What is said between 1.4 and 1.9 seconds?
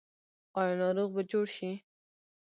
شي؟